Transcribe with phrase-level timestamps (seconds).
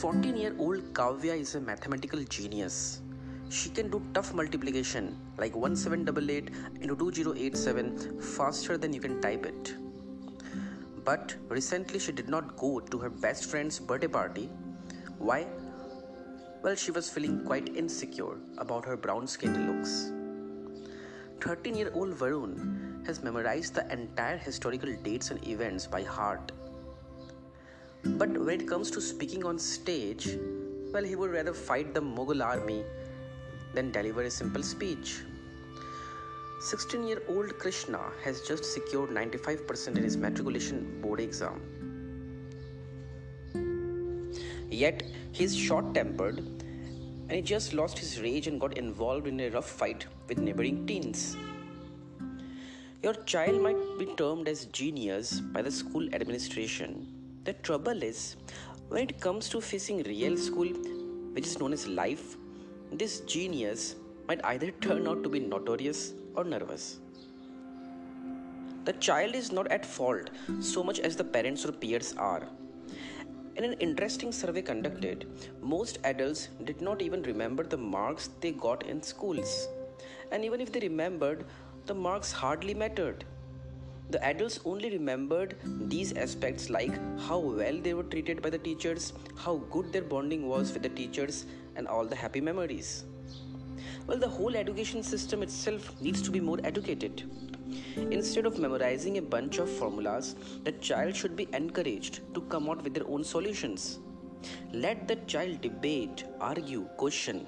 [0.00, 3.02] 14 year old Kavya is a mathematical genius.
[3.50, 6.48] She can do tough multiplication like 1788
[6.80, 9.74] into 2087 faster than you can type it.
[11.04, 14.48] But recently she did not go to her best friend's birthday party.
[15.18, 15.46] Why?
[16.62, 20.12] Well, she was feeling quite insecure about her brown skinned looks.
[21.42, 26.52] 13 year old Varun has memorized the entire historical dates and events by heart
[28.04, 30.38] but when it comes to speaking on stage,
[30.92, 32.82] well, he would rather fight the Mughal army
[33.74, 35.20] than deliver a simple speech.
[36.60, 41.60] 16 year old Krishna has just secured 95% in his matriculation board exam.
[44.70, 49.40] Yet, he is short tempered and he just lost his rage and got involved in
[49.40, 51.36] a rough fight with neighboring teens.
[53.02, 57.19] Your child might be termed as genius by the school administration
[57.50, 58.36] the trouble is,
[58.90, 60.68] when it comes to facing real school,
[61.34, 62.36] which is known as life,
[62.92, 63.96] this genius
[64.28, 66.84] might either turn out to be notorious or nervous.
[68.84, 72.44] The child is not at fault so much as the parents or peers are.
[73.56, 75.26] In an interesting survey conducted,
[75.60, 79.68] most adults did not even remember the marks they got in schools.
[80.30, 81.44] And even if they remembered,
[81.86, 83.24] the marks hardly mattered.
[84.10, 89.12] The adults only remembered these aspects like how well they were treated by the teachers,
[89.36, 93.04] how good their bonding was with the teachers, and all the happy memories.
[94.08, 97.30] Well, the whole education system itself needs to be more educated.
[97.96, 102.82] Instead of memorizing a bunch of formulas, the child should be encouraged to come out
[102.82, 104.00] with their own solutions.
[104.72, 107.46] Let the child debate, argue, question.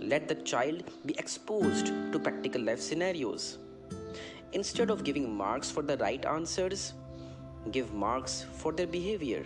[0.00, 3.58] Let the child be exposed to practical life scenarios.
[4.54, 6.92] Instead of giving marks for the right answers,
[7.72, 9.44] give marks for their behavior.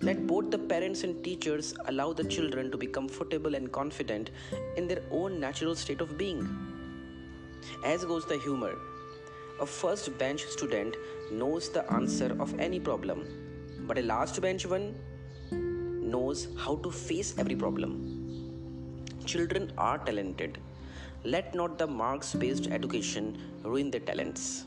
[0.00, 4.30] Let both the parents and teachers allow the children to be comfortable and confident
[4.76, 6.42] in their own natural state of being.
[7.84, 8.74] As goes the humor,
[9.60, 10.96] a first bench student
[11.30, 13.24] knows the answer of any problem,
[13.86, 14.96] but a last bench one
[15.52, 17.92] knows how to face every problem.
[19.24, 20.58] Children are talented
[21.24, 24.66] let not the marks based education ruin their talents.